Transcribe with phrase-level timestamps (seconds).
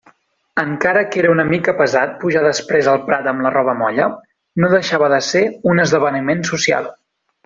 [0.61, 4.07] Encara que era una mica pesat pujar després el prat amb la roba molla,
[4.63, 5.43] no deixava de ser
[5.73, 6.89] un esdeveniment social.